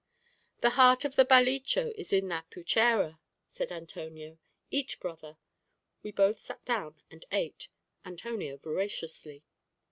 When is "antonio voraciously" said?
8.03-9.43